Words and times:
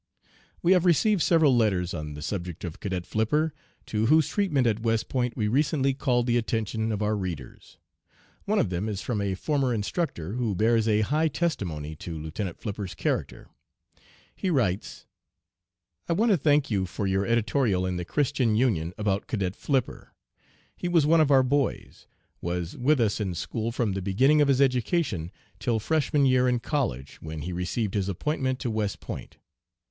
"We 0.63 0.71
have 0.71 0.83
received 0.83 1.21
several 1.21 1.55
letters 1.55 1.93
on 1.93 2.15
the 2.15 2.23
subject 2.23 2.63
of 2.63 2.79
Cadet 2.79 3.05
Flipper, 3.05 3.53
to 3.85 4.07
whose 4.07 4.27
treatment 4.27 4.65
at 4.65 4.79
West 4.79 5.09
Point 5.09 5.37
we 5.37 5.47
recently 5.47 5.93
called 5.93 6.25
the 6.25 6.37
attention 6.37 6.91
of 6.91 7.03
our 7.03 7.15
readers. 7.15 7.77
One 8.45 8.57
of 8.57 8.71
them 8.71 8.89
is 8.89 9.03
from 9.03 9.21
a 9.21 9.35
former 9.35 9.71
instructor, 9.75 10.33
who 10.33 10.55
bears 10.55 10.87
a 10.87 11.01
high 11.01 11.27
testimony 11.27 11.95
to 11.97 12.17
Lieutenant 12.17 12.57
Flipper's 12.59 12.95
character. 12.95 13.49
He 14.35 14.49
writes: 14.49 15.05
"'I 16.09 16.13
want 16.13 16.31
to 16.31 16.37
thank 16.37 16.71
you 16.71 16.87
for 16.87 17.05
your 17.05 17.23
editorial 17.27 17.85
in 17.85 17.97
the 17.97 18.03
Christian 18.03 18.55
Union 18.55 18.95
about 18.97 19.27
Cadet 19.27 19.55
Flipper. 19.55 20.15
He 20.75 20.87
was 20.87 21.05
one 21.05 21.21
of 21.21 21.29
our 21.29 21.43
boys; 21.43 22.07
was 22.41 22.75
with 22.75 22.99
us 22.99 23.19
in 23.19 23.35
school 23.35 23.71
from 23.71 23.93
the 23.93 24.01
beginning 24.01 24.41
of 24.41 24.47
his 24.47 24.61
education 24.61 25.29
till 25.59 25.79
Freshman 25.79 26.25
year 26.25 26.49
in 26.49 26.59
college, 26.59 27.21
when 27.21 27.43
he 27.43 27.53
received 27.53 27.93
his 27.93 28.09
appointment 28.09 28.57
to 28.61 28.71
West 28.71 28.99
Point. 28.99 29.37